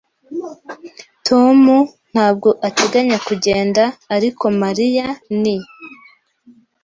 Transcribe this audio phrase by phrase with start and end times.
[1.27, 1.59] Tom
[2.11, 3.83] ntabwo ateganya kugenda,
[4.15, 5.07] ariko Mariya
[5.41, 5.57] ni.